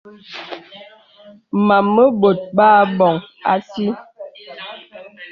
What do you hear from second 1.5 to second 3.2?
Mām mə bōt bə aboŋ.